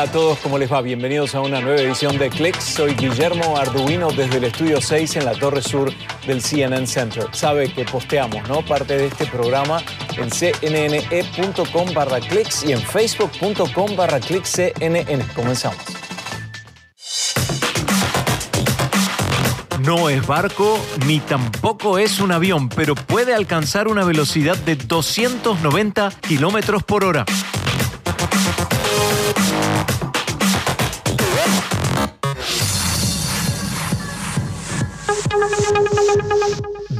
Hola 0.00 0.08
a 0.08 0.12
todos, 0.14 0.38
¿cómo 0.38 0.56
les 0.56 0.72
va? 0.72 0.80
Bienvenidos 0.80 1.34
a 1.34 1.42
una 1.42 1.60
nueva 1.60 1.78
edición 1.78 2.16
de 2.16 2.30
Clicks. 2.30 2.64
Soy 2.64 2.94
Guillermo 2.94 3.58
Arduino 3.58 4.10
desde 4.10 4.38
el 4.38 4.44
estudio 4.44 4.80
6 4.80 5.16
en 5.16 5.26
la 5.26 5.32
torre 5.32 5.60
sur 5.60 5.92
del 6.26 6.40
CNN 6.40 6.86
Center. 6.86 7.26
Sabe 7.32 7.70
que 7.70 7.84
posteamos 7.84 8.48
¿no? 8.48 8.64
parte 8.64 8.96
de 8.96 9.08
este 9.08 9.26
programa 9.26 9.82
en 10.16 10.30
cnne.com 10.30 11.92
barra 11.92 12.18
clicks 12.18 12.64
y 12.64 12.72
en 12.72 12.80
facebook.com 12.80 13.94
barra 13.94 14.20
CNN. 14.20 15.22
Comenzamos. 15.34 15.84
No 19.80 20.08
es 20.08 20.26
barco 20.26 20.78
ni 21.06 21.20
tampoco 21.20 21.98
es 21.98 22.20
un 22.20 22.32
avión, 22.32 22.70
pero 22.70 22.94
puede 22.94 23.34
alcanzar 23.34 23.86
una 23.86 24.04
velocidad 24.04 24.56
de 24.56 24.76
290 24.76 26.10
kilómetros 26.22 26.84
por 26.84 27.04
hora. 27.04 27.26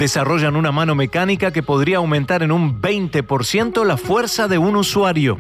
Desarrollan 0.01 0.57
una 0.57 0.73
mano 0.73 0.95
mecánica 0.95 1.53
que 1.53 1.63
podría 1.63 1.99
aumentar 1.99 2.43
en 2.43 2.53
un 2.53 2.81
20% 2.81 3.85
la 3.85 3.99
fuerza 3.99 4.49
de 4.49 4.57
un 4.57 4.77
usuario. 4.77 5.37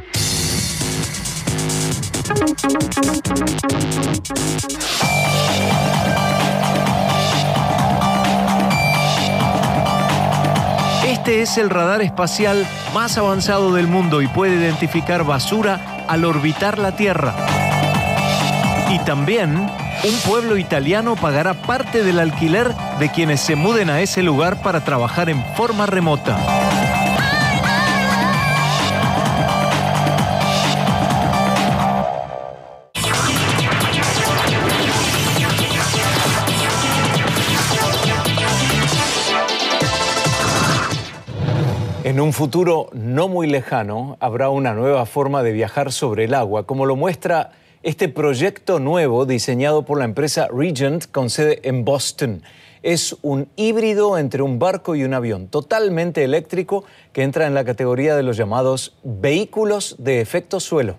Este 11.06 11.40
es 11.40 11.56
el 11.56 11.70
radar 11.70 12.02
espacial 12.02 12.66
más 12.92 13.16
avanzado 13.16 13.72
del 13.74 13.86
mundo 13.86 14.20
y 14.20 14.28
puede 14.28 14.56
identificar 14.56 15.24
basura 15.24 16.04
al 16.06 16.26
orbitar 16.26 16.78
la 16.78 16.94
Tierra. 16.94 17.34
Y 18.90 18.98
también 19.06 19.70
un 20.04 20.14
pueblo 20.26 20.56
italiano 20.56 21.14
pagará 21.14 21.52
parte 21.62 22.02
del 22.02 22.18
alquiler 22.18 22.74
de 22.98 23.10
quienes 23.10 23.40
se 23.40 23.54
muden 23.54 23.90
a 23.90 24.00
ese 24.00 24.22
lugar 24.22 24.62
para 24.62 24.82
trabajar 24.82 25.28
en 25.28 25.44
forma 25.56 25.84
remota. 25.84 26.38
En 42.02 42.18
un 42.20 42.32
futuro 42.32 42.88
no 42.94 43.28
muy 43.28 43.46
lejano 43.46 44.16
habrá 44.18 44.48
una 44.48 44.72
nueva 44.72 45.04
forma 45.04 45.42
de 45.42 45.52
viajar 45.52 45.92
sobre 45.92 46.24
el 46.24 46.34
agua, 46.34 46.64
como 46.66 46.86
lo 46.86 46.96
muestra 46.96 47.52
este 47.82 48.10
proyecto 48.10 48.78
nuevo 48.78 49.24
diseñado 49.24 49.84
por 49.84 49.98
la 49.98 50.04
empresa 50.04 50.48
Regent 50.52 51.06
con 51.10 51.30
sede 51.30 51.60
en 51.62 51.84
Boston. 51.84 52.42
Es 52.82 53.16
un 53.22 53.48
híbrido 53.56 54.18
entre 54.18 54.42
un 54.42 54.58
barco 54.58 54.94
y 54.96 55.04
un 55.04 55.14
avión, 55.14 55.48
totalmente 55.48 56.24
eléctrico, 56.24 56.84
que 57.12 57.22
entra 57.22 57.46
en 57.46 57.54
la 57.54 57.64
categoría 57.64 58.16
de 58.16 58.22
los 58.22 58.36
llamados 58.36 58.96
vehículos 59.02 59.96
de 59.98 60.20
efecto 60.20 60.60
suelo. 60.60 60.98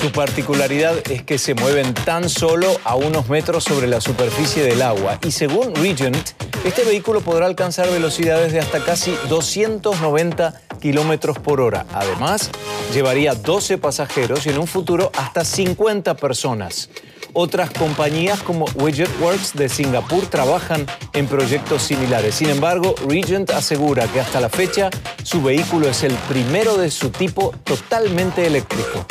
Su 0.00 0.12
particularidad 0.12 0.94
es 1.10 1.24
que 1.24 1.38
se 1.38 1.54
mueven 1.54 1.92
tan 1.92 2.28
solo 2.28 2.68
a 2.84 2.94
unos 2.94 3.28
metros 3.28 3.64
sobre 3.64 3.88
la 3.88 4.00
superficie 4.00 4.62
del 4.62 4.82
agua 4.82 5.18
y 5.24 5.32
según 5.32 5.74
Regent, 5.74 6.45
este 6.66 6.84
vehículo 6.84 7.20
podrá 7.20 7.46
alcanzar 7.46 7.88
velocidades 7.90 8.52
de 8.52 8.58
hasta 8.58 8.84
casi 8.84 9.14
290 9.28 10.52
kilómetros 10.80 11.38
por 11.38 11.60
hora. 11.60 11.86
Además, 11.92 12.50
llevaría 12.92 13.34
12 13.34 13.78
pasajeros 13.78 14.46
y 14.46 14.50
en 14.50 14.58
un 14.58 14.66
futuro 14.66 15.12
hasta 15.16 15.44
50 15.44 16.16
personas. 16.16 16.90
Otras 17.34 17.70
compañías 17.70 18.42
como 18.42 18.64
Widgetworks 18.74 19.52
de 19.54 19.68
Singapur 19.68 20.26
trabajan 20.26 20.86
en 21.12 21.26
proyectos 21.26 21.82
similares. 21.82 22.34
Sin 22.34 22.48
embargo, 22.48 22.94
Regent 23.06 23.50
asegura 23.50 24.08
que 24.08 24.20
hasta 24.20 24.40
la 24.40 24.48
fecha 24.48 24.90
su 25.22 25.42
vehículo 25.42 25.88
es 25.88 26.02
el 26.02 26.14
primero 26.28 26.76
de 26.76 26.90
su 26.90 27.10
tipo 27.10 27.54
totalmente 27.62 28.46
eléctrico. 28.46 29.06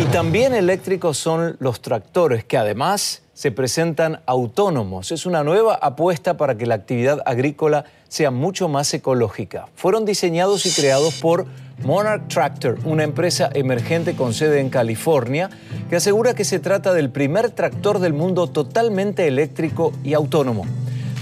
Y 0.00 0.04
también 0.04 0.54
eléctricos 0.54 1.18
son 1.18 1.56
los 1.58 1.82
tractores, 1.82 2.42
que 2.42 2.56
además 2.56 3.20
se 3.34 3.52
presentan 3.52 4.22
autónomos. 4.24 5.12
Es 5.12 5.26
una 5.26 5.44
nueva 5.44 5.74
apuesta 5.74 6.38
para 6.38 6.56
que 6.56 6.64
la 6.64 6.76
actividad 6.76 7.20
agrícola 7.26 7.84
sea 8.08 8.30
mucho 8.30 8.66
más 8.70 8.94
ecológica. 8.94 9.68
Fueron 9.74 10.06
diseñados 10.06 10.64
y 10.64 10.70
creados 10.70 11.16
por 11.20 11.44
Monarch 11.84 12.28
Tractor, 12.28 12.78
una 12.86 13.04
empresa 13.04 13.50
emergente 13.52 14.16
con 14.16 14.32
sede 14.32 14.60
en 14.60 14.70
California, 14.70 15.50
que 15.90 15.96
asegura 15.96 16.32
que 16.32 16.46
se 16.46 16.60
trata 16.60 16.94
del 16.94 17.10
primer 17.10 17.50
tractor 17.50 17.98
del 17.98 18.14
mundo 18.14 18.46
totalmente 18.46 19.26
eléctrico 19.26 19.92
y 20.02 20.14
autónomo. 20.14 20.64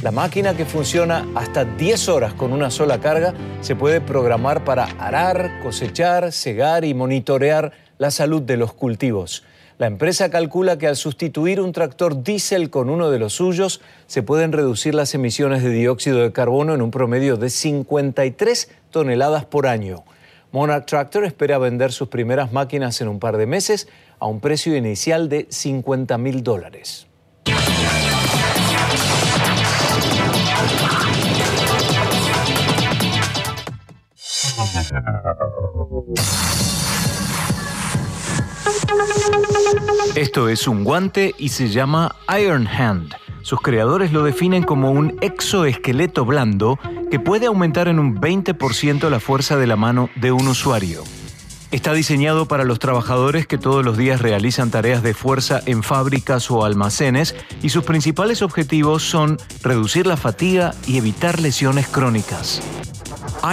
La 0.05 0.13
máquina 0.13 0.57
que 0.57 0.65
funciona 0.65 1.27
hasta 1.35 1.65
10 1.65 2.09
horas 2.09 2.33
con 2.35 2.53
una 2.53 2.71
sola 2.71 3.01
carga 3.01 3.35
se 3.61 3.75
puede 3.75 4.01
programar 4.01 4.63
para 4.63 4.85
arar, 4.85 5.59
cosechar, 5.65 6.31
cegar 6.31 6.85
y 6.85 6.95
monitorear 6.95 7.73
la 7.99 8.11
salud 8.11 8.43
de 8.43 8.57
los 8.57 8.73
cultivos. 8.73 9.45
La 9.79 9.87
empresa 9.87 10.29
calcula 10.29 10.77
que 10.77 10.89
al 10.89 10.97
sustituir 10.97 11.61
un 11.61 11.71
tractor 11.71 12.25
diésel 12.25 12.69
con 12.69 12.91
uno 12.91 13.11
de 13.11 13.21
los 13.21 13.35
suyos, 13.35 13.81
se 14.09 14.25
pueden 14.25 14.51
reducir 14.51 14.93
las 14.95 15.15
emisiones 15.15 15.63
de 15.63 15.71
dióxido 15.71 16.19
de 16.19 16.33
carbono 16.33 16.75
en 16.75 16.83
un 16.83 16.91
promedio 16.91 17.37
de 17.37 17.49
53 17.49 18.71
toneladas 18.91 19.45
por 19.45 19.69
año. 19.69 20.03
Monarch 20.51 20.87
Tractor 20.87 21.25
espera 21.25 21.59
vender 21.59 21.93
sus 21.93 22.09
primeras 22.09 22.53
máquinas 22.53 23.01
en 23.01 23.09
un 23.09 23.21
par 23.21 23.37
de 23.37 23.47
meses 23.47 23.87
a 24.19 24.27
un 24.27 24.41
precio 24.41 24.75
inicial 24.75 25.29
de 25.29 25.47
50 25.49 26.19
mil 26.19 26.43
dólares. 26.43 27.07
Esto 40.15 40.49
es 40.49 40.67
un 40.67 40.85
guante 40.85 41.35
y 41.39 41.51
se 41.51 41.69
llama 41.69 42.17
Iron 42.41 42.67
Hand. 42.67 43.15
Sus 43.43 43.61
creadores 43.61 44.13
lo 44.13 44.25
definen 44.25 44.65
como 44.65 44.91
un 44.91 45.17
exoesqueleto 45.21 46.25
blando 46.25 46.79
que 47.11 47.21
puede 47.21 47.47
aumentar 47.47 47.89
en 47.89 47.99
un 47.99 48.17
20% 48.21 49.09
la 49.09 49.21
fuerza 49.21 49.57
de 49.57 49.67
la 49.67 49.77
mano 49.77 50.11
de 50.17 50.33
un 50.33 50.49
usuario. 50.49 51.05
Está 51.71 51.93
diseñado 51.93 52.49
para 52.49 52.65
los 52.65 52.79
trabajadores 52.79 53.47
que 53.47 53.59
todos 53.59 53.85
los 53.85 53.97
días 53.97 54.23
realizan 54.23 54.71
tareas 54.71 55.03
de 55.03 55.13
fuerza 55.15 55.61
en 55.67 55.83
fábricas 55.83 56.51
o 56.51 56.65
almacenes 56.65 57.37
y 57.63 57.69
sus 57.69 57.85
principales 57.85 58.41
objetivos 58.43 59.03
son 59.03 59.37
reducir 59.63 60.07
la 60.07 60.17
fatiga 60.17 60.75
y 60.87 60.97
evitar 60.97 61.41
lesiones 61.41 61.87
crónicas. 61.87 62.63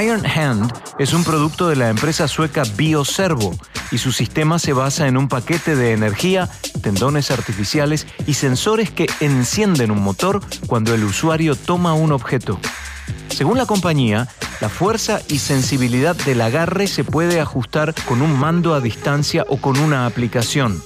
Iron 0.01 0.25
Hand 0.25 0.73
es 0.99 1.13
un 1.13 1.23
producto 1.23 1.67
de 1.67 1.75
la 1.75 1.89
empresa 1.89 2.27
sueca 2.27 2.63
BioServo 2.75 3.55
y 3.91 3.97
su 3.97 4.11
sistema 4.11 4.59
se 4.59 4.73
basa 4.73 5.07
en 5.07 5.15
un 5.15 5.27
paquete 5.27 5.75
de 5.75 5.93
energía, 5.93 6.49
tendones 6.81 7.31
artificiales 7.31 8.07
y 8.25 8.33
sensores 8.33 8.89
que 8.89 9.07
encienden 9.19 9.91
un 9.91 10.03
motor 10.03 10.41
cuando 10.67 10.93
el 10.93 11.03
usuario 11.03 11.55
toma 11.55 11.93
un 11.93 12.11
objeto. 12.11 12.59
Según 13.29 13.57
la 13.57 13.65
compañía, 13.65 14.27
la 14.61 14.69
fuerza 14.69 15.21
y 15.27 15.39
sensibilidad 15.39 16.15
del 16.15 16.41
agarre 16.41 16.87
se 16.87 17.03
puede 17.03 17.39
ajustar 17.39 17.93
con 18.07 18.21
un 18.21 18.37
mando 18.37 18.73
a 18.73 18.81
distancia 18.81 19.45
o 19.49 19.57
con 19.57 19.77
una 19.77 20.05
aplicación. 20.05 20.81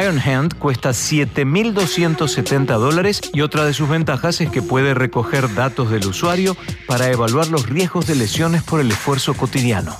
Iron 0.00 0.18
Hand 0.18 0.58
cuesta 0.58 0.90
7.270 0.90 2.78
dólares 2.78 3.20
y 3.32 3.42
otra 3.42 3.64
de 3.64 3.72
sus 3.72 3.88
ventajas 3.88 4.40
es 4.40 4.50
que 4.50 4.60
puede 4.60 4.92
recoger 4.92 5.54
datos 5.54 5.90
del 5.90 6.06
usuario 6.06 6.56
para 6.88 7.10
evaluar 7.10 7.46
los 7.48 7.68
riesgos 7.68 8.06
de 8.08 8.16
lesiones 8.16 8.64
por 8.64 8.80
el 8.80 8.90
esfuerzo 8.90 9.34
cotidiano. 9.34 9.96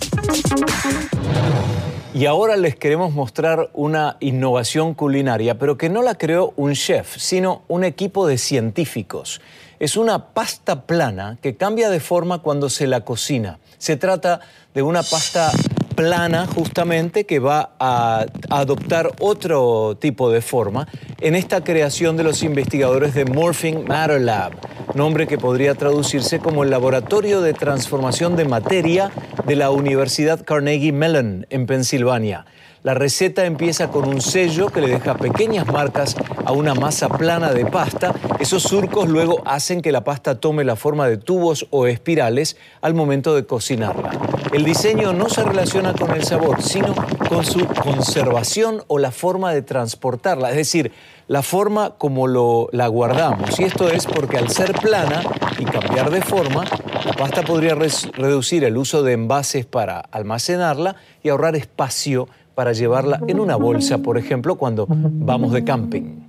Y 2.12 2.26
ahora 2.26 2.56
les 2.56 2.74
queremos 2.76 3.12
mostrar 3.12 3.70
una 3.72 4.16
innovación 4.20 4.94
culinaria, 4.94 5.58
pero 5.58 5.76
que 5.76 5.88
no 5.88 6.02
la 6.02 6.16
creó 6.16 6.54
un 6.56 6.72
chef, 6.74 7.16
sino 7.18 7.62
un 7.68 7.84
equipo 7.84 8.26
de 8.26 8.38
científicos. 8.38 9.40
Es 9.78 9.96
una 9.96 10.28
pasta 10.28 10.86
plana 10.86 11.38
que 11.40 11.56
cambia 11.56 11.90
de 11.90 12.00
forma 12.00 12.38
cuando 12.38 12.68
se 12.68 12.86
la 12.86 13.02
cocina. 13.02 13.58
Se 13.78 13.96
trata 13.96 14.40
de 14.74 14.82
una 14.82 15.02
pasta 15.02 15.50
plana 15.94 16.46
justamente 16.46 17.24
que 17.24 17.38
va 17.38 17.74
a 17.78 18.26
adoptar 18.50 19.12
otro 19.20 19.96
tipo 19.98 20.30
de 20.30 20.40
forma 20.40 20.88
en 21.20 21.34
esta 21.34 21.62
creación 21.62 22.16
de 22.16 22.24
los 22.24 22.42
investigadores 22.42 23.14
de 23.14 23.24
Morphing 23.24 23.84
Matter 23.86 24.20
Lab, 24.20 24.52
nombre 24.94 25.26
que 25.26 25.38
podría 25.38 25.74
traducirse 25.74 26.38
como 26.38 26.64
el 26.64 26.70
Laboratorio 26.70 27.40
de 27.40 27.54
Transformación 27.54 28.36
de 28.36 28.44
Materia 28.44 29.10
de 29.46 29.56
la 29.56 29.70
Universidad 29.70 30.44
Carnegie 30.44 30.92
Mellon 30.92 31.46
en 31.50 31.66
Pensilvania. 31.66 32.44
La 32.84 32.92
receta 32.92 33.46
empieza 33.46 33.88
con 33.88 34.06
un 34.06 34.20
sello 34.20 34.68
que 34.68 34.82
le 34.82 34.88
deja 34.88 35.14
pequeñas 35.16 35.66
marcas 35.66 36.14
a 36.44 36.52
una 36.52 36.74
masa 36.74 37.08
plana 37.08 37.50
de 37.50 37.64
pasta. 37.64 38.12
Esos 38.40 38.62
surcos 38.62 39.08
luego 39.08 39.42
hacen 39.46 39.80
que 39.80 39.90
la 39.90 40.04
pasta 40.04 40.38
tome 40.38 40.64
la 40.64 40.76
forma 40.76 41.08
de 41.08 41.16
tubos 41.16 41.66
o 41.70 41.86
espirales 41.86 42.58
al 42.82 42.92
momento 42.92 43.34
de 43.34 43.46
cocinarla. 43.46 44.10
El 44.52 44.64
diseño 44.64 45.14
no 45.14 45.30
se 45.30 45.42
relaciona 45.42 45.94
con 45.94 46.10
el 46.10 46.24
sabor, 46.24 46.60
sino 46.60 46.94
con 47.26 47.46
su 47.46 47.66
conservación 47.66 48.82
o 48.86 48.98
la 48.98 49.12
forma 49.12 49.54
de 49.54 49.62
transportarla, 49.62 50.50
es 50.50 50.56
decir, 50.56 50.92
la 51.26 51.40
forma 51.40 51.94
como 51.96 52.26
lo, 52.26 52.68
la 52.72 52.86
guardamos. 52.88 53.58
Y 53.58 53.64
esto 53.64 53.88
es 53.88 54.04
porque 54.04 54.36
al 54.36 54.50
ser 54.50 54.74
plana 54.74 55.22
y 55.58 55.64
cambiar 55.64 56.10
de 56.10 56.20
forma, 56.20 56.64
la 57.06 57.14
pasta 57.14 57.40
podría 57.44 57.74
reducir 57.74 58.62
el 58.62 58.76
uso 58.76 59.02
de 59.02 59.14
envases 59.14 59.64
para 59.64 60.00
almacenarla 60.00 60.96
y 61.22 61.30
ahorrar 61.30 61.56
espacio 61.56 62.28
para 62.54 62.72
llevarla 62.72 63.20
en 63.26 63.40
una 63.40 63.56
bolsa, 63.56 63.98
por 63.98 64.18
ejemplo, 64.18 64.56
cuando 64.56 64.86
vamos 64.88 65.52
de 65.52 65.64
camping. 65.64 66.20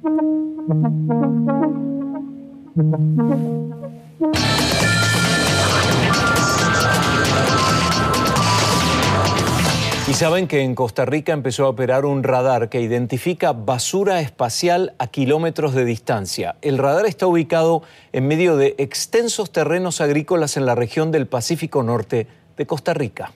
Y 10.08 10.14
saben 10.14 10.48
que 10.48 10.62
en 10.62 10.76
Costa 10.76 11.04
Rica 11.06 11.34
empezó 11.34 11.66
a 11.66 11.70
operar 11.70 12.06
un 12.06 12.24
radar 12.24 12.70
que 12.70 12.80
identifica 12.80 13.54
basura 13.54 14.20
espacial 14.22 14.94
a 15.00 15.08
kilómetros 15.08 15.74
de 15.74 15.84
distancia. 15.84 16.58
El 16.62 16.78
radar 16.78 17.08
está 17.08 17.26
ubicado 17.26 17.82
en 18.14 18.28
medio 18.28 18.56
de 18.56 18.76
extensos 18.78 19.52
terrenos 19.52 20.02
agrícolas 20.02 20.58
en 20.58 20.68
la 20.68 20.76
región 20.76 21.12
del 21.12 21.28
Pacífico 21.28 21.82
Norte 21.82 22.28
de 22.56 22.66
Costa 22.68 22.94
Rica. 22.94 23.32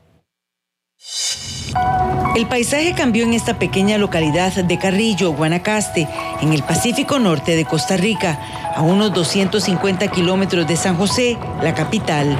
El 2.35 2.47
paisaje 2.47 2.93
cambió 2.93 3.23
en 3.23 3.33
esta 3.33 3.57
pequeña 3.59 3.97
localidad 3.97 4.53
de 4.53 4.77
Carrillo, 4.77 5.33
Guanacaste, 5.33 6.07
en 6.41 6.53
el 6.53 6.63
Pacífico 6.63 7.19
Norte 7.19 7.55
de 7.55 7.65
Costa 7.65 7.97
Rica, 7.97 8.39
a 8.75 8.81
unos 8.81 9.13
250 9.13 10.07
kilómetros 10.09 10.67
de 10.67 10.77
San 10.77 10.95
José, 10.95 11.37
la 11.61 11.73
capital. 11.73 12.37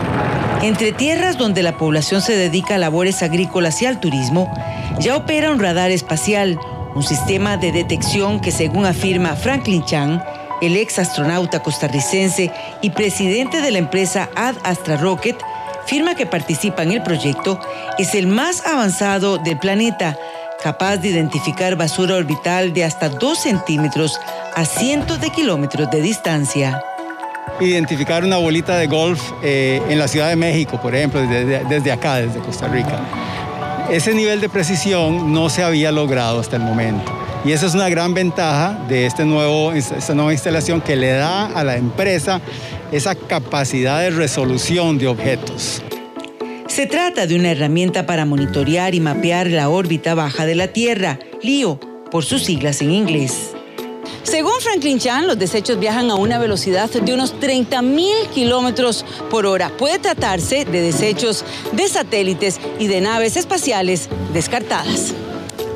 Entre 0.62 0.92
tierras 0.92 1.38
donde 1.38 1.64
la 1.64 1.78
población 1.78 2.22
se 2.22 2.36
dedica 2.36 2.76
a 2.76 2.80
labores 2.80 3.24
agrícolas 3.24 3.82
y 3.82 3.86
al 3.86 4.00
turismo, 4.00 4.52
ya 5.00 5.16
opera 5.16 5.52
un 5.52 5.60
radar 5.60 5.92
espacial, 5.92 6.60
un 6.96 7.04
sistema 7.04 7.58
de 7.58 7.72
detección 7.72 8.40
que 8.40 8.52
según 8.52 8.86
afirma 8.86 9.36
Franklin 9.36 9.86
Chang, 9.86 10.22
el 10.62 10.76
ex 10.76 11.00
astronauta 11.00 11.62
costarricense 11.62 12.52
y 12.82 12.90
presidente 12.90 13.62
de 13.62 13.72
la 13.72 13.78
empresa 13.78 14.30
Ad 14.36 14.56
Astra 14.64 14.98
Rocket, 14.98 15.38
firma 15.90 16.14
que 16.14 16.28
participa 16.28 16.84
en 16.84 16.92
el 16.92 17.02
proyecto, 17.02 17.60
es 17.98 18.14
el 18.14 18.28
más 18.28 18.64
avanzado 18.64 19.40
del 19.40 19.58
planeta, 19.58 20.16
capaz 20.64 20.98
de 20.98 21.08
identificar 21.10 21.76
basura 21.76 22.16
orbital 22.16 22.74
de 22.74 22.84
hasta 22.84 23.10
2 23.10 23.40
centímetros 23.40 24.20
a 24.56 24.66
cientos 24.66 25.20
de 25.20 25.32
kilómetros 25.32 25.90
de 25.90 26.02
distancia. 26.04 26.80
Identificar 27.60 28.24
una 28.24 28.38
bolita 28.38 28.78
de 28.78 28.86
golf 28.86 29.20
eh, 29.42 29.82
en 29.90 29.98
la 29.98 30.08
Ciudad 30.08 30.30
de 30.30 30.36
México, 30.36 30.80
por 30.80 30.94
ejemplo, 30.94 31.22
desde, 31.22 31.92
acá, 31.92 32.18
desde 32.18 32.40
Costa 32.40 32.68
Rica. 32.68 33.00
Ese 33.90 34.14
nivel 34.14 34.42
de 34.42 34.50
precisión 34.50 35.34
no 35.34 35.50
se 35.50 35.64
había 35.64 35.92
logrado 35.92 36.40
hasta 36.40 36.58
el 36.58 36.62
momento. 36.62 37.12
Y 37.44 37.54
esa 37.54 37.66
es 37.66 37.74
una 37.74 37.90
gran 37.90 38.14
ventaja 38.14 38.78
de 38.88 39.08
esta 39.08 39.26
nueva 39.26 39.74
instalación 40.34 40.82
que 40.82 40.96
le 40.96 41.14
da 41.14 41.48
a 41.48 41.64
la 41.64 41.78
empresa 41.78 42.42
esa 42.92 43.16
capacidad 43.16 44.02
de 44.02 44.10
resolución 44.12 44.98
de 44.98 45.08
objetos. 45.08 45.82
Se 46.68 46.86
trata 46.86 47.28
de 47.28 47.36
una 47.36 47.52
herramienta 47.52 48.06
para 48.06 48.26
monitorear 48.26 48.94
y 48.96 49.00
mapear 49.00 49.48
la 49.48 49.70
órbita 49.70 50.14
baja 50.16 50.46
de 50.46 50.56
la 50.56 50.68
Tierra, 50.68 51.20
LEO, 51.42 51.80
por 52.12 52.24
sus 52.24 52.44
siglas 52.44 52.82
en 52.82 52.92
inglés. 52.92 53.52
Según 54.24 54.54
Franklin 54.62 55.00
Chan, 55.00 55.28
los 55.28 55.40
desechos 55.40 55.80
viajan 55.80 56.12
a 56.12 56.16
una 56.16 56.38
velocidad 56.38 56.90
de 56.90 57.14
unos 57.14 57.34
30.000 57.40 58.30
kilómetros 58.34 59.04
por 59.32 59.46
hora. 59.46 59.70
Puede 59.78 59.98
tratarse 59.98 60.66
de 60.66 60.82
desechos 60.82 61.44
de 61.72 61.88
satélites 61.88 62.60
y 62.78 62.88
de 62.88 63.02
naves 63.02 63.38
espaciales 63.38 64.08
descartadas. 64.32 65.14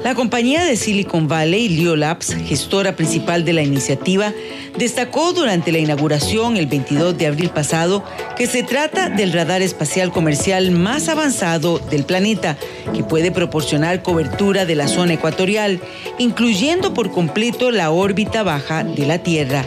La 0.03 0.15
compañía 0.15 0.65
de 0.65 0.75
Silicon 0.75 1.29
Valley, 1.29 1.69
Leo 1.69 1.95
Labs, 1.95 2.35
gestora 2.35 2.93
principal 2.93 3.45
de 3.45 3.53
la 3.53 3.63
iniciativa, 3.63 4.33
destacó 4.77 5.31
durante 5.31 5.71
la 5.71 5.77
inauguración 5.77 6.57
el 6.57 6.67
22 6.67 7.17
de 7.17 7.27
abril 7.27 7.49
pasado 7.49 8.03
que 8.35 8.45
se 8.45 8.63
trata 8.63 9.07
del 9.07 9.31
radar 9.31 9.61
espacial 9.61 10.11
comercial 10.11 10.71
más 10.71 11.07
avanzado 11.07 11.79
del 11.79 12.03
planeta, 12.03 12.57
que 12.93 13.01
puede 13.01 13.31
proporcionar 13.31 14.03
cobertura 14.03 14.65
de 14.65 14.75
la 14.75 14.89
zona 14.89 15.13
ecuatorial, 15.13 15.79
incluyendo 16.17 16.93
por 16.93 17.09
completo 17.09 17.71
la 17.71 17.89
órbita 17.89 18.43
baja 18.43 18.83
de 18.83 19.05
la 19.05 19.19
Tierra. 19.19 19.63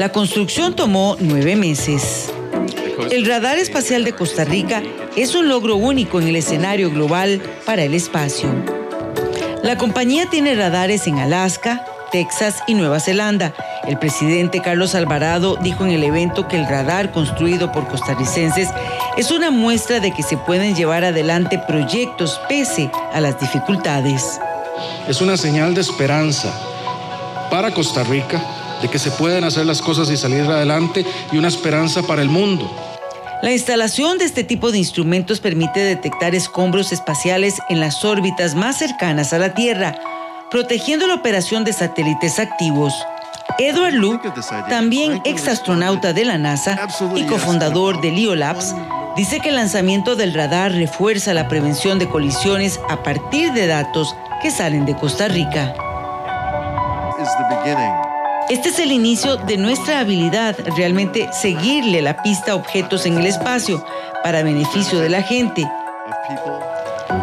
La 0.00 0.10
construcción 0.10 0.74
tomó 0.74 1.16
nueve 1.20 1.54
meses. 1.54 2.32
El 3.12 3.24
radar 3.24 3.56
espacial 3.58 4.02
de 4.02 4.14
Costa 4.14 4.44
Rica 4.44 4.82
es 5.14 5.36
un 5.36 5.48
logro 5.48 5.76
único 5.76 6.20
en 6.20 6.26
el 6.26 6.34
escenario 6.34 6.90
global 6.90 7.40
para 7.64 7.84
el 7.84 7.94
espacio. 7.94 8.75
La 9.62 9.76
compañía 9.76 10.26
tiene 10.30 10.54
radares 10.54 11.06
en 11.06 11.18
Alaska, 11.18 11.84
Texas 12.12 12.62
y 12.66 12.74
Nueva 12.74 13.00
Zelanda. 13.00 13.52
El 13.86 13.98
presidente 13.98 14.60
Carlos 14.60 14.94
Alvarado 14.94 15.56
dijo 15.56 15.84
en 15.84 15.92
el 15.92 16.04
evento 16.04 16.46
que 16.46 16.56
el 16.56 16.68
radar 16.68 17.12
construido 17.12 17.72
por 17.72 17.88
costarricenses 17.88 18.68
es 19.16 19.30
una 19.30 19.50
muestra 19.50 20.00
de 20.00 20.12
que 20.12 20.22
se 20.22 20.36
pueden 20.36 20.74
llevar 20.74 21.04
adelante 21.04 21.58
proyectos 21.58 22.40
pese 22.48 22.90
a 23.12 23.20
las 23.20 23.40
dificultades. 23.40 24.40
Es 25.08 25.20
una 25.20 25.36
señal 25.36 25.74
de 25.74 25.80
esperanza 25.80 26.52
para 27.50 27.72
Costa 27.72 28.04
Rica 28.04 28.40
de 28.82 28.88
que 28.88 28.98
se 28.98 29.10
pueden 29.10 29.44
hacer 29.44 29.66
las 29.66 29.80
cosas 29.80 30.10
y 30.10 30.16
salir 30.16 30.42
adelante 30.42 31.04
y 31.32 31.38
una 31.38 31.48
esperanza 31.48 32.02
para 32.02 32.22
el 32.22 32.28
mundo. 32.28 32.70
La 33.42 33.52
instalación 33.52 34.16
de 34.16 34.24
este 34.24 34.44
tipo 34.44 34.72
de 34.72 34.78
instrumentos 34.78 35.40
permite 35.40 35.80
detectar 35.80 36.34
escombros 36.34 36.90
espaciales 36.90 37.60
en 37.68 37.80
las 37.80 38.04
órbitas 38.04 38.54
más 38.54 38.78
cercanas 38.78 39.32
a 39.34 39.38
la 39.38 39.52
Tierra, 39.52 39.94
protegiendo 40.50 41.06
la 41.06 41.14
operación 41.14 41.62
de 41.62 41.74
satélites 41.74 42.38
activos. 42.38 42.94
Edward 43.58 43.92
Lu, 43.92 44.18
también 44.68 45.20
ex 45.24 45.48
astronauta 45.48 46.12
de 46.12 46.24
la 46.24 46.38
NASA 46.38 46.88
y 47.14 47.24
cofundador 47.24 48.00
de 48.00 48.10
LEO 48.10 48.34
Labs, 48.34 48.74
dice 49.16 49.40
que 49.40 49.50
el 49.50 49.56
lanzamiento 49.56 50.16
del 50.16 50.32
radar 50.32 50.72
refuerza 50.72 51.34
la 51.34 51.46
prevención 51.46 51.98
de 51.98 52.08
colisiones 52.08 52.80
a 52.88 53.02
partir 53.02 53.52
de 53.52 53.66
datos 53.66 54.16
que 54.42 54.50
salen 54.50 54.86
de 54.86 54.96
Costa 54.96 55.28
Rica. 55.28 55.74
Este 58.48 58.68
es 58.68 58.78
el 58.78 58.92
inicio 58.92 59.36
de 59.38 59.56
nuestra 59.56 59.98
habilidad, 59.98 60.56
realmente 60.76 61.28
seguirle 61.32 62.00
la 62.00 62.22
pista 62.22 62.52
a 62.52 62.54
objetos 62.54 63.04
en 63.04 63.18
el 63.18 63.26
espacio 63.26 63.84
para 64.22 64.44
beneficio 64.44 65.00
de 65.00 65.08
la 65.08 65.20
gente. 65.20 65.68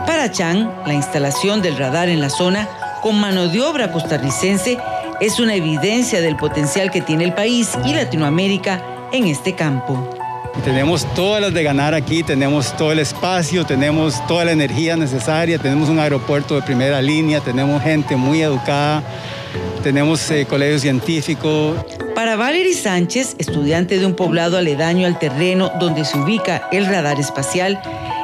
Para 0.05 0.29
Chang, 0.29 0.69
la 0.85 0.93
instalación 0.93 1.61
del 1.61 1.77
radar 1.77 2.09
en 2.09 2.19
la 2.19 2.29
zona 2.29 2.67
con 3.01 3.21
mano 3.21 3.47
de 3.47 3.61
obra 3.61 3.89
costarricense 3.89 4.77
es 5.21 5.39
una 5.39 5.55
evidencia 5.55 6.19
del 6.19 6.35
potencial 6.35 6.91
que 6.91 6.99
tiene 6.99 7.23
el 7.23 7.33
país 7.33 7.69
y 7.85 7.93
Latinoamérica 7.93 8.83
en 9.13 9.27
este 9.27 9.55
campo. 9.55 10.22
Tenemos 10.63 11.05
todas 11.13 11.41
las 11.41 11.53
de 11.53 11.63
ganar 11.63 11.93
aquí, 11.93 12.24
tenemos 12.24 12.75
todo 12.77 12.91
el 12.91 13.00
espacio, 13.00 13.65
tenemos 13.65 14.25
toda 14.27 14.45
la 14.45 14.51
energía 14.51 14.95
necesaria, 14.95 15.57
tenemos 15.57 15.89
un 15.89 16.00
aeropuerto 16.00 16.55
de 16.55 16.62
primera 16.62 17.01
línea, 17.01 17.41
tenemos 17.41 17.81
gente 17.81 18.15
muy 18.15 18.41
educada 18.41 19.03
tenemos 19.83 20.31
eh, 20.31 20.45
colegio 20.45 20.79
científico. 20.79 21.75
Para 22.15 22.36
Valery 22.36 22.74
Sánchez, 22.74 23.36
estudiante 23.38 24.00
de 24.00 24.05
un 24.05 24.15
poblado 24.15 24.57
aledaño 24.57 25.05
al 25.05 25.19
terreno 25.19 25.72
donde 25.79 26.05
se 26.05 26.17
ubica 26.17 26.69
el 26.72 26.86
radar 26.86 27.19
espacial, 27.19 27.79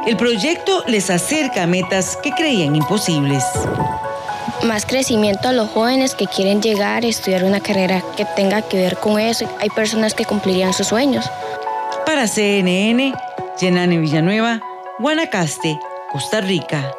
el 0.08 0.16
proyecto 0.16 0.84
les 0.88 1.10
acerca 1.10 1.64
a 1.64 1.68
metas 1.68 2.18
que 2.24 2.32
creían 2.32 2.76
imposibles. 2.76 3.44
Más 4.64 4.86
crecimiento 4.86 5.50
a 5.50 5.54
los 5.54 5.70
jóvenes 5.70 6.16
que 6.16 6.28
quieren 6.28 6.62
llegar 6.62 7.04
a 7.04 7.08
estudiar 7.08 7.44
una 7.44 7.60
carrera 7.60 8.04
que 8.16 8.26
tenga 8.36 8.62
que 8.62 8.78
ver 8.78 8.98
con 8.98 9.20
eso. 9.20 9.46
Hay 9.60 9.70
personas 9.70 10.14
que 10.14 10.26
cumplirían 10.26 10.74
sus 10.74 10.88
sueños. 10.88 11.30
CNN, 12.28 13.14
Yenane 13.60 13.98
Villanueva, 13.98 14.62
Guanacaste, 15.00 15.80
Costa 16.12 16.42
Rica. 16.42 16.92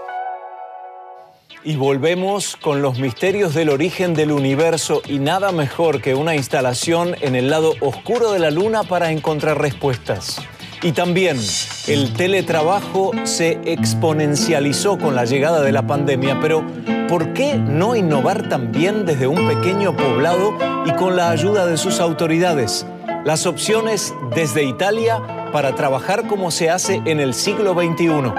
Y 1.63 1.77
volvemos 1.77 2.57
con 2.57 2.81
los 2.81 2.99
misterios 2.99 3.53
del 3.55 3.69
origen 3.69 4.15
del 4.15 4.33
universo 4.33 5.03
y 5.07 5.19
nada 5.19 5.53
mejor 5.53 6.01
que 6.01 6.15
una 6.15 6.35
instalación 6.35 7.15
en 7.21 7.37
el 7.37 7.51
lado 7.51 7.75
oscuro 7.81 8.33
de 8.33 8.39
la 8.39 8.51
luna 8.51 8.83
para 8.83 9.11
encontrar 9.11 9.61
respuestas. 9.61 10.41
Y 10.83 10.93
también 10.93 11.39
el 11.87 12.15
teletrabajo 12.15 13.11
se 13.25 13.61
exponencializó 13.67 14.97
con 14.97 15.15
la 15.15 15.27
llegada 15.27 15.61
de 15.61 15.73
la 15.73 15.87
pandemia, 15.87 16.41
pero 16.41 16.65
¿por 17.09 17.35
qué 17.35 17.57
no 17.57 17.95
innovar 17.95 18.49
también 18.49 19.05
desde 19.05 19.27
un 19.27 19.47
pequeño 19.47 19.95
poblado 19.95 20.57
y 20.87 20.93
con 20.93 21.17
la 21.17 21.31
ayuda 21.31 21.67
de 21.67 21.77
sus 21.77 22.01
autoridades? 22.01 22.87
Las 23.25 23.45
opciones 23.47 24.15
desde 24.35 24.65
Italia 24.65 25.51
para 25.53 25.75
trabajar 25.75 26.27
como 26.27 26.51
se 26.51 26.71
hace 26.71 27.03
en 27.05 27.21
el 27.21 27.35
siglo 27.35 27.75
XXI. 27.75 28.33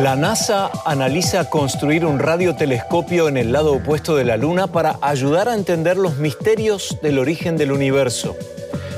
La 0.00 0.14
NASA 0.16 0.70
analiza 0.84 1.50
construir 1.50 2.06
un 2.06 2.20
radiotelescopio 2.20 3.26
en 3.26 3.36
el 3.36 3.50
lado 3.50 3.72
opuesto 3.72 4.14
de 4.14 4.24
la 4.24 4.36
Luna 4.36 4.68
para 4.68 4.98
ayudar 5.02 5.48
a 5.48 5.54
entender 5.54 5.96
los 5.96 6.18
misterios 6.18 6.98
del 7.02 7.18
origen 7.18 7.56
del 7.56 7.72
universo. 7.72 8.36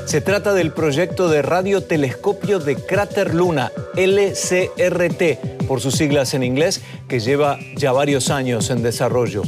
Se 0.07 0.21
trata 0.21 0.53
del 0.53 0.71
proyecto 0.71 1.27
de 1.27 1.41
radiotelescopio 1.41 2.59
de 2.59 2.77
Cráter 2.77 3.35
Luna, 3.35 3.73
LCRT, 3.97 5.65
por 5.67 5.81
sus 5.81 5.95
siglas 5.95 6.33
en 6.33 6.43
inglés, 6.43 6.81
que 7.09 7.19
lleva 7.19 7.59
ya 7.75 7.91
varios 7.91 8.29
años 8.29 8.69
en 8.69 8.83
desarrollo. 8.83 9.41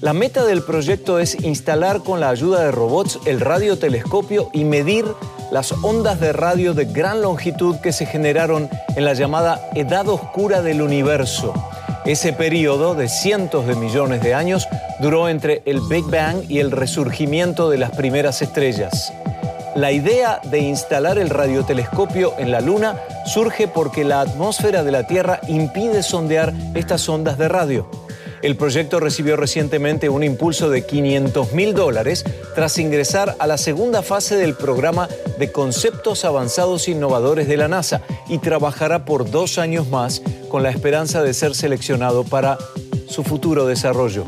La 0.00 0.12
meta 0.12 0.44
del 0.44 0.64
proyecto 0.64 1.20
es 1.20 1.44
instalar 1.44 2.02
con 2.02 2.18
la 2.18 2.30
ayuda 2.30 2.64
de 2.64 2.72
robots 2.72 3.20
el 3.26 3.38
radiotelescopio 3.38 4.50
y 4.52 4.64
medir 4.64 5.04
las 5.52 5.70
ondas 5.84 6.18
de 6.18 6.32
radio 6.32 6.74
de 6.74 6.86
gran 6.86 7.22
longitud 7.22 7.76
que 7.76 7.92
se 7.92 8.04
generaron 8.04 8.68
en 8.96 9.04
la 9.04 9.14
llamada 9.14 9.70
Edad 9.76 10.08
Oscura 10.08 10.62
del 10.62 10.82
Universo. 10.82 11.54
Ese 12.04 12.32
periodo 12.32 12.96
de 12.96 13.08
cientos 13.08 13.68
de 13.68 13.76
millones 13.76 14.20
de 14.20 14.34
años 14.34 14.66
duró 14.98 15.28
entre 15.28 15.62
el 15.64 15.80
Big 15.88 16.06
Bang 16.06 16.38
y 16.48 16.58
el 16.58 16.72
resurgimiento 16.72 17.70
de 17.70 17.78
las 17.78 17.92
primeras 17.92 18.42
estrellas. 18.42 19.12
La 19.74 19.90
idea 19.90 20.40
de 20.44 20.58
instalar 20.58 21.18
el 21.18 21.30
radiotelescopio 21.30 22.34
en 22.38 22.50
la 22.50 22.60
Luna 22.60 23.00
surge 23.24 23.68
porque 23.68 24.04
la 24.04 24.20
atmósfera 24.20 24.84
de 24.84 24.92
la 24.92 25.06
Tierra 25.06 25.40
impide 25.48 26.02
sondear 26.02 26.52
estas 26.74 27.08
ondas 27.08 27.38
de 27.38 27.48
radio. 27.48 27.88
El 28.42 28.56
proyecto 28.56 29.00
recibió 29.00 29.36
recientemente 29.36 30.10
un 30.10 30.24
impulso 30.24 30.68
de 30.68 30.84
500 30.84 31.52
mil 31.52 31.74
dólares 31.74 32.24
tras 32.54 32.76
ingresar 32.76 33.34
a 33.38 33.46
la 33.46 33.56
segunda 33.56 34.02
fase 34.02 34.36
del 34.36 34.54
programa 34.54 35.08
de 35.38 35.50
conceptos 35.52 36.26
avanzados 36.26 36.88
innovadores 36.88 37.48
de 37.48 37.56
la 37.56 37.68
NASA 37.68 38.02
y 38.28 38.38
trabajará 38.38 39.06
por 39.06 39.30
dos 39.30 39.58
años 39.58 39.88
más 39.88 40.20
con 40.50 40.62
la 40.62 40.70
esperanza 40.70 41.22
de 41.22 41.32
ser 41.32 41.54
seleccionado 41.54 42.24
para 42.24 42.58
su 43.08 43.22
futuro 43.22 43.64
desarrollo. 43.64 44.26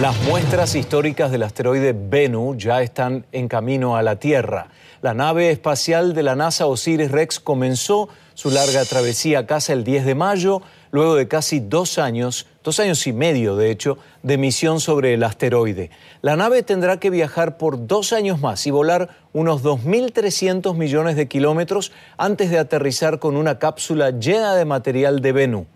Las 0.00 0.20
muestras 0.24 0.74
históricas 0.74 1.30
del 1.30 1.44
asteroide 1.44 1.94
Bennu 1.96 2.56
ya 2.56 2.82
están 2.82 3.26
en 3.30 3.46
camino 3.46 3.96
a 3.96 4.02
la 4.02 4.16
Tierra. 4.16 4.66
La 5.02 5.14
nave 5.14 5.50
espacial 5.50 6.14
de 6.14 6.24
la 6.24 6.34
NASA 6.34 6.66
Osiris-Rex 6.66 7.38
comenzó 7.38 8.08
su 8.34 8.50
larga 8.50 8.84
travesía 8.84 9.38
a 9.38 9.46
casa 9.46 9.72
el 9.72 9.84
10 9.84 10.04
de 10.04 10.16
mayo, 10.16 10.62
luego 10.90 11.14
de 11.14 11.28
casi 11.28 11.60
dos 11.60 11.98
años, 11.98 12.48
dos 12.64 12.80
años 12.80 13.06
y 13.06 13.12
medio 13.12 13.54
de 13.54 13.70
hecho, 13.70 13.96
de 14.24 14.36
misión 14.36 14.80
sobre 14.80 15.14
el 15.14 15.22
asteroide. 15.22 15.90
La 16.22 16.34
nave 16.34 16.64
tendrá 16.64 16.98
que 16.98 17.10
viajar 17.10 17.56
por 17.56 17.86
dos 17.86 18.12
años 18.12 18.40
más 18.40 18.66
y 18.66 18.72
volar 18.72 19.10
unos 19.32 19.62
2.300 19.62 20.74
millones 20.74 21.14
de 21.14 21.28
kilómetros 21.28 21.92
antes 22.16 22.50
de 22.50 22.58
aterrizar 22.58 23.20
con 23.20 23.36
una 23.36 23.60
cápsula 23.60 24.10
llena 24.10 24.56
de 24.56 24.64
material 24.64 25.20
de 25.20 25.32
Bennu. 25.32 25.66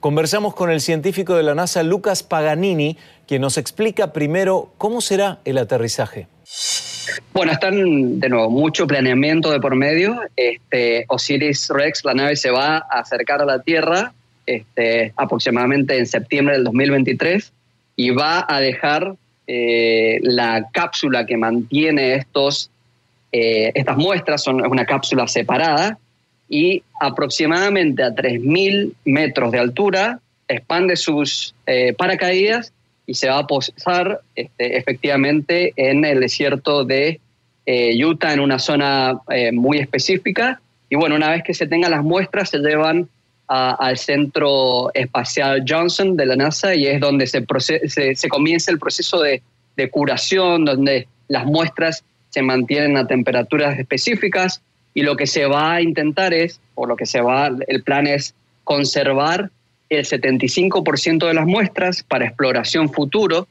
Conversamos 0.00 0.54
con 0.54 0.70
el 0.70 0.80
científico 0.80 1.34
de 1.34 1.42
la 1.42 1.54
NASA, 1.54 1.82
Lucas 1.82 2.22
Paganini, 2.22 2.96
quien 3.26 3.42
nos 3.42 3.58
explica 3.58 4.12
primero 4.12 4.72
cómo 4.78 5.00
será 5.00 5.38
el 5.44 5.58
aterrizaje. 5.58 6.28
Bueno, 7.32 7.52
están 7.52 8.20
de 8.20 8.28
nuevo 8.28 8.50
mucho 8.50 8.86
planeamiento 8.86 9.50
de 9.50 9.60
por 9.60 9.74
medio. 9.74 10.20
Este, 10.36 11.04
Osiris 11.08 11.68
Rex, 11.70 12.04
la 12.04 12.14
nave 12.14 12.36
se 12.36 12.50
va 12.50 12.76
a 12.76 13.00
acercar 13.00 13.42
a 13.42 13.44
la 13.44 13.62
Tierra 13.62 14.12
este, 14.46 15.12
aproximadamente 15.16 15.98
en 15.98 16.06
septiembre 16.06 16.54
del 16.54 16.64
2023 16.64 17.52
y 17.96 18.10
va 18.10 18.46
a 18.48 18.60
dejar 18.60 19.14
eh, 19.46 20.18
la 20.22 20.68
cápsula 20.72 21.26
que 21.26 21.36
mantiene 21.36 22.14
estos, 22.14 22.70
eh, 23.32 23.72
estas 23.74 23.96
muestras, 23.96 24.42
son, 24.42 24.64
es 24.64 24.70
una 24.70 24.84
cápsula 24.84 25.26
separada, 25.26 25.98
y 26.48 26.82
aproximadamente 27.00 28.02
a 28.02 28.14
3.000 28.14 28.92
metros 29.04 29.52
de 29.52 29.58
altura 29.58 30.20
expande 30.48 30.96
sus 30.96 31.54
eh, 31.66 31.92
paracaídas 31.94 32.72
y 33.06 33.14
se 33.14 33.28
va 33.28 33.38
a 33.38 33.46
posar 33.46 34.20
este, 34.34 34.76
efectivamente 34.76 35.72
en 35.76 36.04
el 36.04 36.20
desierto 36.20 36.84
de 36.84 37.20
eh, 37.66 38.04
Utah, 38.04 38.32
en 38.32 38.40
una 38.40 38.58
zona 38.58 39.20
eh, 39.30 39.52
muy 39.52 39.78
específica. 39.78 40.60
Y 40.88 40.96
bueno, 40.96 41.16
una 41.16 41.30
vez 41.30 41.42
que 41.42 41.54
se 41.54 41.66
tengan 41.66 41.90
las 41.90 42.04
muestras, 42.04 42.50
se 42.50 42.58
llevan 42.58 43.08
al 43.48 43.96
Centro 43.96 44.92
Espacial 44.92 45.64
Johnson 45.68 46.16
de 46.16 46.26
la 46.26 46.34
NASA 46.34 46.74
y 46.74 46.88
es 46.88 47.00
donde 47.00 47.28
se, 47.28 47.44
se, 48.16 48.28
comienza 48.28 48.72
el 48.72 48.78
proceso 48.80 49.20
de, 49.20 49.40
de 49.76 49.88
curación, 49.88 50.64
donde 50.64 51.06
las 51.28 51.44
muestras 51.46 52.04
se 52.30 52.42
mantienen 52.42 52.96
a 52.96 53.06
temperaturas 53.06 53.78
específicas 53.78 54.62
y 54.96 55.02
lo 55.02 55.14
que 55.14 55.26
se 55.26 55.44
va 55.44 55.74
a 55.74 55.82
intentar 55.82 56.32
es, 56.32 56.58
o 56.74 56.86
lo 56.86 56.96
que 56.96 57.04
se 57.04 57.20
va, 57.20 57.50
el 57.68 57.82
plan 57.82 58.06
es 58.06 58.34
conservar 58.64 59.50
el 59.90 60.06
75% 60.06 61.28
de 61.28 61.34
las 61.34 61.44
muestras 61.44 62.02
para 62.02 62.24
exploración 62.24 62.90
futuro. 62.90 63.46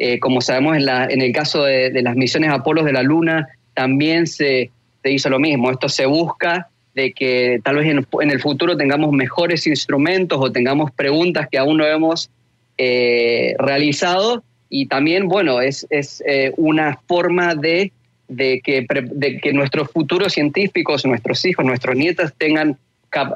Eh, 0.00 0.18
como 0.18 0.40
sabemos, 0.40 0.76
en, 0.76 0.86
la, 0.86 1.04
en 1.04 1.22
el 1.22 1.32
caso 1.32 1.62
de, 1.62 2.02
las 2.02 2.16
misiones 2.16 2.50
Apolos 2.50 2.84
de 2.84 2.92
la 2.92 3.04
Luna, 3.04 3.46
también 3.74 4.26
se, 4.26 4.72
se, 5.04 5.12
hizo 5.12 5.30
lo 5.30 5.38
mismo. 5.38 5.70
Esto 5.70 5.88
se 5.88 6.04
busca 6.04 6.68
de 6.96 7.12
que 7.12 7.60
tal 7.62 7.76
vez 7.76 7.86
en, 7.86 8.30
el 8.32 8.40
futuro 8.40 8.76
tengamos 8.76 9.12
mejores 9.12 9.68
instrumentos 9.68 10.40
o 10.42 10.50
tengamos 10.50 10.90
preguntas 10.90 11.46
que 11.48 11.58
aún 11.58 11.76
no 11.76 11.86
hemos 11.86 12.28
eh, 12.76 13.54
realizado. 13.60 14.42
Y 14.68 14.86
también, 14.86 15.28
bueno, 15.28 15.60
es, 15.60 15.86
es 15.90 16.24
eh, 16.26 16.52
una 16.56 16.98
forma 17.06 17.54
de 17.54 17.92
de 18.28 18.60
que, 18.62 18.86
de 19.12 19.38
que 19.38 19.52
nuestros 19.52 19.90
futuros 19.90 20.34
científicos, 20.34 21.04
nuestros 21.04 21.44
hijos, 21.44 21.64
nuestros 21.64 21.96
nietos 21.96 22.32
tengan 22.36 22.78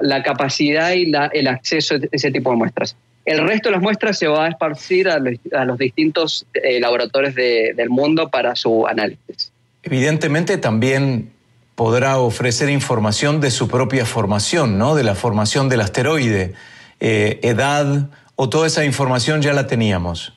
la 0.00 0.22
capacidad 0.22 0.92
y 0.92 1.06
la, 1.06 1.26
el 1.26 1.48
acceso 1.48 1.94
a 1.94 1.98
ese 2.12 2.30
tipo 2.30 2.50
de 2.50 2.56
muestras. 2.56 2.96
El 3.24 3.46
resto 3.46 3.68
de 3.68 3.74
las 3.74 3.82
muestras 3.82 4.18
se 4.18 4.26
va 4.26 4.46
a 4.46 4.48
esparcir 4.48 5.08
a 5.08 5.18
los, 5.18 5.78
distintos 5.78 6.44
eh, 6.54 6.80
laboratorios 6.80 7.34
del 7.34 7.88
mundo 7.88 8.28
para 8.30 8.56
su 8.56 8.86
análisis. 8.86 9.52
Evidentemente 9.84 10.58
también 10.58 11.30
podrá 11.76 12.18
ofrecer 12.18 12.68
información 12.68 13.40
de 13.40 13.50
su 13.50 13.68
propia 13.68 14.04
formación, 14.06 14.76
¿no? 14.76 14.94
De 14.94 15.04
la 15.04 15.14
formación 15.14 15.68
del 15.68 15.80
asteroide, 15.80 16.52
eh, 17.00 17.38
edad 17.42 18.10
o 18.34 18.48
toda 18.48 18.66
esa 18.66 18.84
información 18.84 19.40
ya 19.40 19.52
la 19.52 19.66
teníamos. 19.66 20.34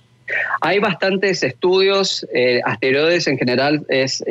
Hay 0.61 0.79
bastantes 0.79 1.43
estudios, 1.43 2.25
eh, 2.33 2.61
asteroides 2.65 3.27
en 3.27 3.37
general 3.37 3.85
es 3.89 4.23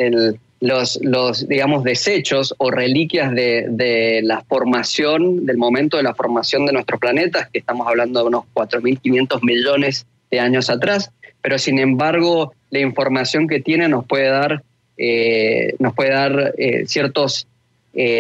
los, 0.61 0.99
los, 1.03 1.47
digamos, 1.49 1.85
desechos 1.85 2.55
o 2.59 2.71
reliquias 2.71 3.33
de, 3.33 4.21
la 4.23 4.43
formación, 4.43 5.47
del 5.47 5.57
momento 5.57 5.97
de 5.97 6.03
la 6.03 6.15
formación 6.15 6.67
de 6.67 6.73
nuestro 6.73 6.99
planeta, 6.99 7.49
que 7.53 7.59
estamos 7.59 7.87
hablando 7.87 8.21
de 8.21 8.27
unos 8.27 8.45
4.500 8.55 9.43
millones 9.43 10.07
de 10.31 10.41
años 10.41 10.71
atrás, 10.71 11.11
pero 11.43 11.59
sin 11.59 11.79
embargo 11.79 12.55
la 12.71 12.81
información 12.81 13.47
que 13.47 13.61
tiene 13.61 13.89
nos 13.89 14.07
puede 14.07 14.29
dar, 14.29 14.63
eh, 14.97 15.75
nos 15.79 15.95
puede 15.95 16.11
dar 16.11 16.55
eh, 16.59 16.85
ciertos 16.87 17.47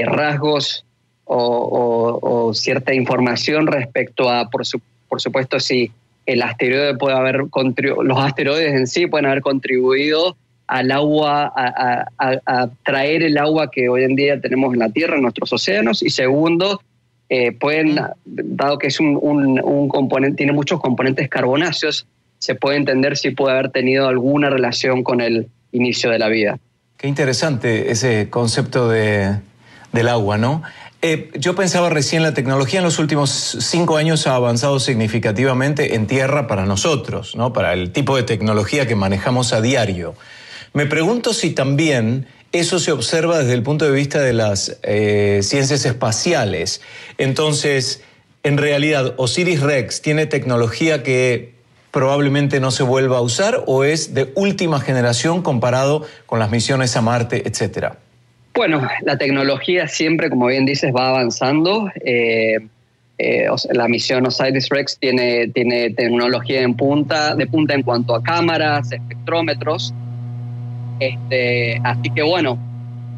rasgos 0.04 0.84
o, 1.24 2.52
cierta 2.54 2.94
información 2.94 3.66
respecto 3.66 4.30
a, 4.30 4.48
por, 4.48 4.62
por 5.08 5.20
supuesto, 5.20 5.58
si 5.58 5.90
el 6.26 6.42
asteroide 6.42 6.96
puede 6.96 7.16
haber 7.16 7.44
los 8.02 8.18
asteroides 8.18 8.72
en 8.72 8.86
sí 8.86 9.06
pueden 9.06 9.26
haber 9.26 9.42
contribuido 9.42 10.36
al 10.66 10.90
agua, 10.90 11.52
a, 11.56 12.68
traer 12.84 13.22
el 13.22 13.36
agua 13.38 13.70
que 13.70 13.88
hoy 13.88 14.04
en 14.04 14.16
día 14.16 14.40
tenemos 14.40 14.72
en 14.72 14.80
la 14.80 14.88
Tierra, 14.88 15.16
en 15.16 15.22
nuestros 15.22 15.52
océanos, 15.52 16.02
y 16.02 16.10
segundo, 16.10 16.80
eh, 17.28 17.52
pueden, 17.52 18.00
dado 18.24 18.78
que 18.78 18.86
es 18.86 18.98
un, 18.98 19.18
un, 19.22 19.88
componente, 19.88 20.38
tiene 20.38 20.52
muchos 20.52 20.80
componentes 20.80 21.28
carbonáceos, 21.28 22.06
se 22.38 22.54
puede 22.54 22.78
entender 22.78 23.16
si 23.16 23.30
puede 23.30 23.54
haber 23.54 23.70
tenido 23.70 24.08
alguna 24.08 24.50
relación 24.50 25.02
con 25.02 25.20
el 25.20 25.48
inicio 25.72 26.10
de 26.10 26.18
la 26.18 26.28
vida. 26.28 26.58
Qué 26.96 27.08
interesante 27.08 27.90
ese 27.90 28.30
concepto 28.30 28.88
de, 28.88 29.36
del 29.92 30.08
agua, 30.08 30.38
¿no? 30.38 30.62
Eh, 31.06 31.30
yo 31.34 31.54
pensaba 31.54 31.90
recién, 31.90 32.22
la 32.22 32.32
tecnología 32.32 32.78
en 32.78 32.84
los 32.86 32.98
últimos 32.98 33.58
cinco 33.60 33.98
años 33.98 34.26
ha 34.26 34.36
avanzado 34.36 34.80
significativamente 34.80 35.96
en 35.96 36.06
tierra 36.06 36.46
para 36.46 36.64
nosotros, 36.64 37.36
¿no? 37.36 37.52
para 37.52 37.74
el 37.74 37.92
tipo 37.92 38.16
de 38.16 38.22
tecnología 38.22 38.86
que 38.86 38.94
manejamos 38.94 39.52
a 39.52 39.60
diario. 39.60 40.14
Me 40.72 40.86
pregunto 40.86 41.34
si 41.34 41.50
también 41.50 42.26
eso 42.52 42.78
se 42.78 42.90
observa 42.90 43.40
desde 43.40 43.52
el 43.52 43.62
punto 43.62 43.84
de 43.84 43.90
vista 43.90 44.18
de 44.20 44.32
las 44.32 44.78
eh, 44.82 45.40
ciencias 45.42 45.84
espaciales. 45.84 46.80
Entonces, 47.18 48.00
en 48.42 48.56
realidad, 48.56 49.12
Osiris 49.18 49.60
Rex 49.60 50.00
tiene 50.00 50.24
tecnología 50.24 51.02
que 51.02 51.52
probablemente 51.90 52.60
no 52.60 52.70
se 52.70 52.82
vuelva 52.82 53.18
a 53.18 53.20
usar 53.20 53.62
o 53.66 53.84
es 53.84 54.14
de 54.14 54.32
última 54.36 54.80
generación 54.80 55.42
comparado 55.42 56.06
con 56.24 56.38
las 56.38 56.50
misiones 56.50 56.96
a 56.96 57.02
Marte, 57.02 57.46
etcétera. 57.46 57.98
Bueno, 58.54 58.88
la 59.02 59.18
tecnología 59.18 59.88
siempre, 59.88 60.30
como 60.30 60.46
bien 60.46 60.64
dices, 60.64 60.92
va 60.94 61.08
avanzando. 61.08 61.90
Eh, 62.04 62.58
eh, 63.18 63.46
la 63.72 63.88
misión 63.88 64.24
Osiris 64.26 64.68
Rex 64.68 64.96
tiene, 64.96 65.48
tecnología 65.48 66.62
en 66.62 66.74
punta, 66.74 67.34
de 67.34 67.48
punta 67.48 67.74
en 67.74 67.82
cuanto 67.82 68.14
a 68.14 68.22
cámaras, 68.22 68.92
espectrómetros. 68.92 69.92
Este, 71.00 71.80
así 71.82 72.08
que 72.10 72.22
bueno, 72.22 72.56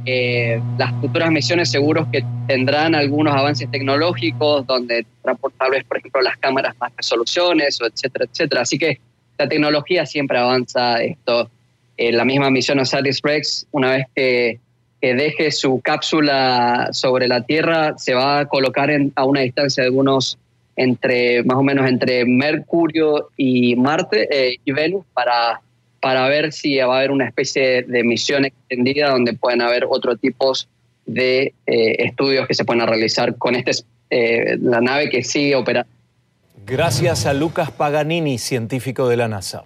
eh, 0.07 0.59
las 0.79 0.91
futuras 1.03 1.31
misiones 1.31 1.71
seguros 1.71 2.09
que 2.11 2.25
tendrán 2.47 2.95
algunos 2.95 3.35
avances 3.35 3.71
tecnológicos 3.71 4.67
donde 4.67 5.05
transportables, 5.23 5.85
por 5.85 5.99
ejemplo, 5.99 6.23
las 6.23 6.39
cámaras 6.39 6.75
más 6.81 6.97
resoluciones, 6.97 7.79
etcétera, 7.79 8.25
etcétera. 8.25 8.63
Así 8.63 8.79
que 8.79 9.01
la 9.37 9.47
tecnología 9.47 10.07
siempre 10.07 10.39
avanza. 10.39 11.03
Esto, 11.03 11.51
la 11.99 12.25
misma 12.25 12.51
misión 12.51 12.79
Osiris 12.79 13.21
Rex, 13.23 13.67
una 13.73 13.91
vez 13.91 14.07
que 14.15 14.61
que 15.01 15.15
deje 15.15 15.51
su 15.51 15.81
cápsula 15.81 16.89
sobre 16.93 17.29
la 17.29 17.43
Tierra 17.43 17.97
se 17.99 18.15
va 18.15 18.41
a 18.41 18.47
colocar 18.47 18.91
a 19.15 19.25
una 19.25 19.41
distancia 19.41 19.85
de 19.85 19.91
unos 19.91 20.39
entre 20.77 21.43
más 21.45 21.57
o 21.57 21.63
menos 21.63 21.89
entre 21.89 22.25
Mercurio 22.27 23.31
y 23.37 23.77
Marte 23.77 24.29
eh, 24.31 24.59
y 24.65 24.73
Venus 24.73 25.05
para, 25.15 25.61
para 26.01 26.29
ver 26.29 26.53
si 26.53 26.77
va 26.77 26.95
a 26.95 26.99
haber 26.99 27.11
una 27.11 27.27
especie 27.27 27.83
de 27.83 28.05
misión 28.05 28.45
extendida 28.45 29.11
donde 29.11 29.33
pueden 29.33 29.63
haber 29.63 29.87
otros 29.89 30.21
tipos 30.21 30.69
de 31.07 31.55
eh, 31.67 31.97
estudios 31.99 32.47
que 32.47 32.55
se 32.55 32.65
pueden 32.65 32.87
realizar 32.87 33.37
con 33.37 33.55
este, 33.55 33.73
eh, 34.11 34.59
la 34.61 34.81
nave 34.81 35.09
que 35.09 35.23
sigue 35.23 35.55
operando. 35.57 35.91
Gracias 36.67 37.27
a 37.27 37.33
Lucas 37.33 37.71
Paganini, 37.71 38.39
científico 38.39 39.09
de 39.09 39.17
la 39.17 39.29
NASA. 39.29 39.65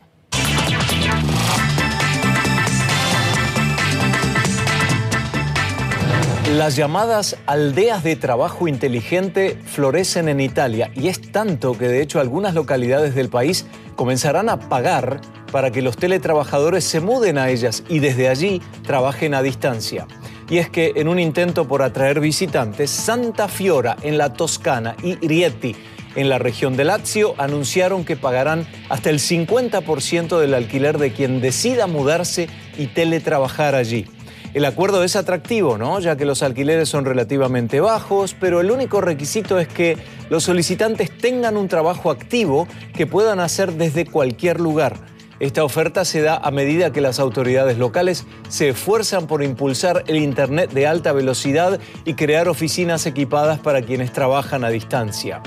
Las 6.57 6.75
llamadas 6.75 7.37
aldeas 7.47 8.02
de 8.02 8.16
trabajo 8.16 8.66
inteligente 8.66 9.57
florecen 9.66 10.28
en 10.28 10.40
Italia 10.40 10.90
y 10.97 11.07
es 11.07 11.30
tanto 11.30 11.78
que 11.78 11.87
de 11.87 12.02
hecho 12.02 12.19
algunas 12.19 12.54
localidades 12.54 13.14
del 13.14 13.28
país 13.28 13.66
comenzarán 13.95 14.49
a 14.49 14.59
pagar 14.59 15.21
para 15.52 15.71
que 15.71 15.80
los 15.80 15.97
teletrabajadores 15.97 16.83
se 16.83 16.99
muden 16.99 17.38
a 17.38 17.50
ellas 17.50 17.85
y 17.88 18.00
desde 18.00 18.28
allí 18.28 18.61
trabajen 18.83 19.35
a 19.35 19.42
distancia. 19.42 20.09
Y 20.49 20.59
es 20.59 20.69
que 20.69 20.92
en 20.97 21.07
un 21.07 21.21
intento 21.21 21.69
por 21.69 21.83
atraer 21.83 22.19
visitantes, 22.19 22.90
Santa 22.90 23.47
Fiora 23.47 23.97
en 24.02 24.19
la 24.19 24.33
Toscana 24.33 24.97
y 25.04 25.14
Rieti 25.25 25.76
en 26.16 26.28
la 26.28 26.38
región 26.38 26.76
de 26.76 26.85
Lazio 26.85 27.37
anunciaron 27.38 28.04
que 28.04 28.16
pagarán 28.16 28.66
hasta 28.88 29.11
el 29.11 29.21
50% 29.21 30.40
del 30.40 30.54
alquiler 30.54 30.99
de 30.99 31.12
quien 31.12 31.40
decida 31.40 31.87
mudarse 31.87 32.49
y 32.76 32.88
teletrabajar 32.88 33.76
allí. 33.76 34.07
El 34.52 34.64
acuerdo 34.64 35.04
es 35.04 35.14
atractivo, 35.14 35.78
¿no? 35.78 36.00
Ya 36.00 36.16
que 36.16 36.25
los 36.25 36.42
alquileres 36.42 36.88
son 36.88 37.04
relativamente 37.04 37.78
bajos, 37.78 38.35
pero 38.38 38.61
el 38.61 38.73
único 38.73 39.00
requisito 39.00 39.61
es 39.61 39.69
que 39.69 39.97
los 40.28 40.42
solicitantes 40.42 41.16
tengan 41.16 41.57
un 41.57 41.69
trabajo 41.69 42.11
activo 42.11 42.66
que 42.92 43.07
puedan 43.07 43.38
hacer 43.38 43.75
desde 43.75 44.07
cualquier 44.07 44.59
lugar. 44.59 44.97
Esta 45.38 45.62
oferta 45.62 46.04
se 46.04 46.21
da 46.21 46.37
a 46.37 46.50
medida 46.50 46.92
que 46.92 47.00
las 47.00 47.21
autoridades 47.21 47.78
locales 47.78 48.26
se 48.49 48.71
esfuerzan 48.71 49.28
por 49.28 49.45
impulsar 49.45 50.02
el 50.09 50.16
Internet 50.16 50.73
de 50.73 50.88
alta 50.88 51.12
velocidad 51.12 51.78
y 52.04 52.14
crear 52.14 52.49
oficinas 52.49 53.07
equipadas 53.07 53.61
para 53.61 53.83
quienes 53.83 54.12
trabajan 54.12 54.64
a 54.64 54.69
distancia. 54.69 55.40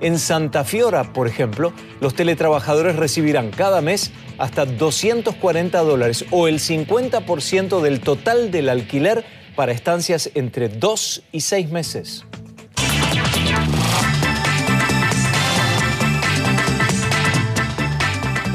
En 0.00 0.18
Santa 0.20 0.62
Fiora, 0.62 1.12
por 1.12 1.26
ejemplo, 1.26 1.72
los 2.00 2.14
teletrabajadores 2.14 2.94
recibirán 2.96 3.50
cada 3.50 3.80
mes 3.80 4.12
hasta 4.38 4.64
240 4.64 5.78
dólares 5.80 6.24
o 6.30 6.46
el 6.46 6.60
50% 6.60 7.80
del 7.80 8.00
total 8.00 8.52
del 8.52 8.68
alquiler 8.68 9.24
para 9.56 9.72
estancias 9.72 10.30
entre 10.34 10.68
2 10.68 11.22
y 11.32 11.40
6 11.40 11.70
meses. 11.70 12.24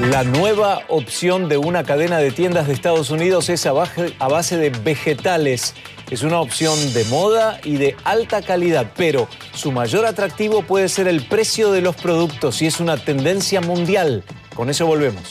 La 0.09 0.23
nueva 0.23 0.81
opción 0.87 1.49
de 1.49 1.57
una 1.57 1.83
cadena 1.83 2.19
de 2.19 2.31
tiendas 2.31 2.67
de 2.67 2.73
Estados 2.73 3.09
Unidos 3.09 3.49
es 3.49 3.65
a 3.65 3.73
base 3.73 4.57
de 4.57 4.69
vegetales. 4.69 5.73
Es 6.13 6.21
una 6.21 6.41
opción 6.41 6.77
de 6.93 7.05
moda 7.05 7.59
y 7.63 7.77
de 7.77 7.95
alta 8.03 8.43
calidad, 8.43 8.91
pero 8.95 9.27
su 9.55 9.71
mayor 9.71 10.05
atractivo 10.05 10.61
puede 10.61 10.87
ser 10.87 11.07
el 11.07 11.25
precio 11.25 11.71
de 11.71 11.81
los 11.81 11.95
productos 11.95 12.61
y 12.61 12.67
es 12.67 12.79
una 12.79 12.97
tendencia 12.97 13.61
mundial. 13.61 14.23
Con 14.53 14.69
eso 14.69 14.85
volvemos. 14.85 15.23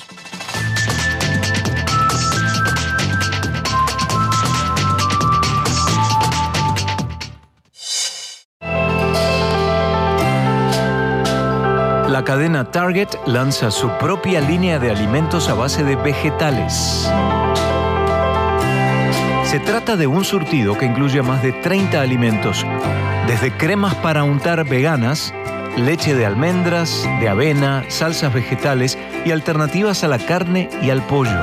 La 12.08 12.24
cadena 12.24 12.72
Target 12.72 13.08
lanza 13.26 13.70
su 13.70 13.88
propia 13.98 14.40
línea 14.40 14.80
de 14.80 14.90
alimentos 14.90 15.48
a 15.48 15.54
base 15.54 15.84
de 15.84 15.94
vegetales. 15.94 17.08
Se 19.52 19.60
trata 19.60 19.96
de 19.98 20.06
un 20.06 20.24
surtido 20.24 20.78
que 20.78 20.86
incluye 20.86 21.20
más 21.20 21.42
de 21.42 21.52
30 21.52 22.00
alimentos, 22.00 22.64
desde 23.26 23.54
cremas 23.54 23.94
para 23.96 24.24
untar 24.24 24.64
veganas, 24.66 25.34
leche 25.76 26.14
de 26.14 26.24
almendras, 26.24 27.06
de 27.20 27.28
avena, 27.28 27.84
salsas 27.88 28.32
vegetales 28.32 28.96
y 29.26 29.30
alternativas 29.30 30.04
a 30.04 30.08
la 30.08 30.18
carne 30.18 30.70
y 30.80 30.88
al 30.88 31.02
pollo. 31.02 31.38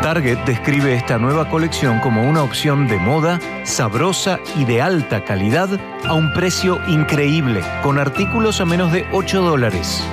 Target 0.00 0.38
describe 0.46 0.94
esta 0.94 1.18
nueva 1.18 1.48
colección 1.48 1.98
como 1.98 2.22
una 2.22 2.44
opción 2.44 2.86
de 2.86 2.98
moda, 3.00 3.40
sabrosa 3.64 4.38
y 4.54 4.66
de 4.66 4.80
alta 4.80 5.24
calidad 5.24 5.70
a 6.06 6.14
un 6.14 6.32
precio 6.32 6.78
increíble, 6.86 7.62
con 7.82 7.98
artículos 7.98 8.60
a 8.60 8.64
menos 8.64 8.92
de 8.92 9.08
8 9.10 9.42
dólares. 9.42 10.04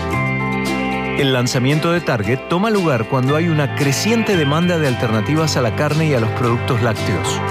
El 1.18 1.34
lanzamiento 1.34 1.92
de 1.92 2.00
Target 2.00 2.48
toma 2.48 2.70
lugar 2.70 3.10
cuando 3.10 3.36
hay 3.36 3.48
una 3.48 3.76
creciente 3.76 4.38
demanda 4.38 4.78
de 4.78 4.88
alternativas 4.88 5.58
a 5.58 5.64
la 5.64 5.76
carne 5.76 6.06
y 6.06 6.14
a 6.14 6.20
los 6.20 6.30
productos 6.34 6.84
lácteos. 6.84 7.42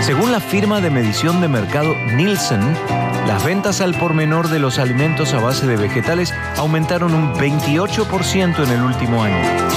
Según 0.00 0.32
la 0.32 0.40
firma 0.40 0.80
de 0.80 0.90
medición 0.90 1.40
de 1.40 1.46
mercado 1.46 1.94
Nielsen, 2.16 2.60
las 3.28 3.44
ventas 3.44 3.80
al 3.80 3.94
por 3.94 4.14
menor 4.14 4.48
de 4.48 4.58
los 4.58 4.80
alimentos 4.80 5.32
a 5.32 5.40
base 5.40 5.68
de 5.68 5.76
vegetales 5.76 6.34
aumentaron 6.56 7.14
un 7.14 7.32
28% 7.34 8.64
en 8.64 8.70
el 8.70 8.82
último 8.82 9.22
año. 9.22 9.70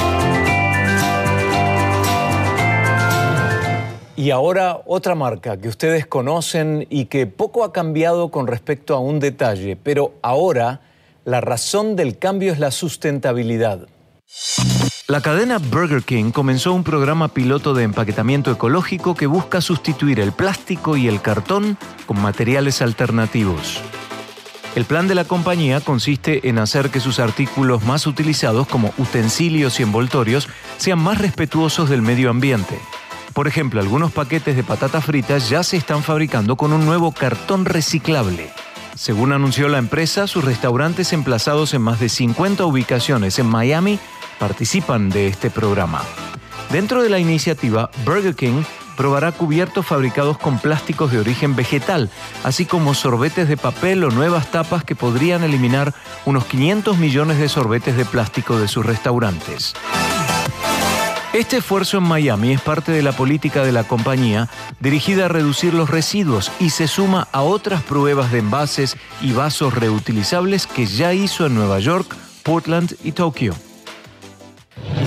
Y 4.15 4.31
ahora 4.31 4.81
otra 4.87 5.13
marca 5.13 5.57
que 5.57 5.67
ustedes 5.67 6.07
conocen 6.07 6.87
y 6.89 7.05
que 7.05 7.27
poco 7.27 7.63
ha 7.63 7.71
cambiado 7.71 8.31
con 8.31 8.47
respecto 8.47 8.95
a 8.95 8.99
un 8.99 9.19
detalle, 9.19 9.75
pero 9.75 10.15
ahora 10.23 10.81
la 11.27 11.41
razón 11.41 11.97
del 11.97 12.17
cambio 12.17 12.53
es 12.53 12.59
la 12.59 12.71
sustentabilidad. 12.71 13.89
La 15.09 15.19
cadena 15.19 15.57
Burger 15.57 16.01
King 16.01 16.31
comenzó 16.31 16.71
un 16.71 16.85
programa 16.85 17.27
piloto 17.27 17.73
de 17.73 17.83
empaquetamiento 17.83 18.49
ecológico 18.49 19.13
que 19.13 19.27
busca 19.27 19.59
sustituir 19.59 20.21
el 20.21 20.31
plástico 20.31 20.95
y 20.95 21.09
el 21.09 21.21
cartón 21.21 21.77
con 22.05 22.21
materiales 22.21 22.81
alternativos. 22.81 23.81
El 24.75 24.85
plan 24.85 25.09
de 25.09 25.15
la 25.15 25.25
compañía 25.25 25.81
consiste 25.81 26.47
en 26.47 26.59
hacer 26.59 26.91
que 26.91 27.01
sus 27.01 27.19
artículos 27.19 27.83
más 27.83 28.07
utilizados 28.07 28.65
como 28.65 28.93
utensilios 28.97 29.81
y 29.81 29.83
envoltorios 29.83 30.47
sean 30.77 30.99
más 30.99 31.17
respetuosos 31.17 31.89
del 31.89 32.01
medio 32.01 32.29
ambiente. 32.29 32.79
Por 33.33 33.49
ejemplo, 33.49 33.81
algunos 33.81 34.13
paquetes 34.13 34.55
de 34.55 34.63
patatas 34.63 35.03
fritas 35.03 35.49
ya 35.49 35.61
se 35.63 35.75
están 35.75 36.03
fabricando 36.03 36.55
con 36.55 36.71
un 36.71 36.85
nuevo 36.85 37.11
cartón 37.11 37.65
reciclable. 37.65 38.49
Según 38.97 39.31
anunció 39.31 39.69
la 39.69 39.77
empresa, 39.77 40.25
sus 40.25 40.43
restaurantes 40.43 41.13
emplazados 41.13 41.75
en 41.75 41.83
más 41.83 41.99
de 41.99 42.09
50 42.09 42.65
ubicaciones 42.65 43.37
en 43.37 43.45
Miami 43.45 43.99
participan 44.39 45.09
de 45.11 45.27
este 45.27 45.51
programa. 45.51 46.01
Dentro 46.71 47.03
de 47.03 47.09
la 47.09 47.19
iniciativa, 47.19 47.91
Burger 48.03 48.35
King 48.35 48.63
probará 48.97 49.31
cubiertos 49.31 49.85
fabricados 49.85 50.39
con 50.39 50.57
plásticos 50.57 51.11
de 51.11 51.19
origen 51.19 51.55
vegetal, 51.55 52.09
así 52.43 52.65
como 52.65 52.95
sorbetes 52.95 53.47
de 53.47 53.55
papel 53.55 54.03
o 54.03 54.09
nuevas 54.09 54.49
tapas 54.49 54.83
que 54.83 54.95
podrían 54.95 55.43
eliminar 55.43 55.93
unos 56.25 56.45
500 56.45 56.97
millones 56.97 57.37
de 57.37 57.49
sorbetes 57.49 57.95
de 57.95 58.05
plástico 58.05 58.57
de 58.57 58.67
sus 58.67 58.83
restaurantes. 58.83 59.75
Este 61.37 61.57
esfuerzo 61.57 61.99
en 61.99 62.03
Miami 62.03 62.51
es 62.53 62.61
parte 62.61 62.91
de 62.91 63.03
la 63.03 63.11
política 63.11 63.63
de 63.63 63.71
la 63.71 63.83
compañía 63.83 64.49
dirigida 64.79 65.25
a 65.25 65.27
reducir 65.27 65.71
los 65.71 65.87
residuos 65.87 66.51
y 66.59 66.71
se 66.71 66.87
suma 66.87 67.27
a 67.31 67.43
otras 67.43 67.83
pruebas 67.83 68.31
de 68.31 68.39
envases 68.39 68.97
y 69.21 69.33
vasos 69.33 69.75
reutilizables 69.75 70.65
que 70.65 70.87
ya 70.87 71.13
hizo 71.13 71.45
en 71.45 71.53
Nueva 71.53 71.77
York, 71.77 72.15
Portland 72.41 72.95
y 73.03 73.11
Tokio. 73.11 73.53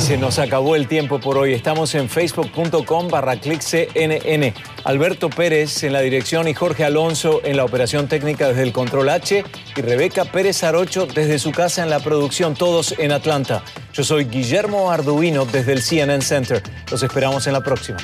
Se 0.00 0.16
nos 0.16 0.38
acabó 0.38 0.76
el 0.76 0.88
tiempo 0.88 1.20
por 1.20 1.36
hoy. 1.36 1.52
Estamos 1.52 1.94
en 1.94 2.08
facebook.com 2.08 3.08
barra 3.08 3.36
cnn. 3.36 4.54
Alberto 4.84 5.28
Pérez 5.28 5.84
en 5.84 5.92
la 5.92 6.00
dirección 6.00 6.48
y 6.48 6.54
Jorge 6.54 6.84
Alonso 6.84 7.42
en 7.44 7.56
la 7.56 7.64
operación 7.64 8.08
técnica 8.08 8.48
desde 8.48 8.62
el 8.62 8.72
Control 8.72 9.08
H 9.10 9.44
y 9.76 9.80
Rebeca 9.80 10.24
Pérez 10.24 10.64
Arocho 10.64 11.06
desde 11.06 11.38
su 11.38 11.52
casa 11.52 11.82
en 11.82 11.90
la 11.90 12.00
producción, 12.00 12.54
todos 12.54 12.94
en 12.98 13.12
Atlanta. 13.12 13.62
Yo 13.92 14.02
soy 14.02 14.24
Guillermo 14.24 14.90
Arduino 14.90 15.44
desde 15.44 15.74
el 15.74 15.82
CNN 15.82 16.22
Center. 16.22 16.62
Los 16.90 17.02
esperamos 17.02 17.46
en 17.46 17.52
la 17.52 17.60
próxima. 17.60 17.98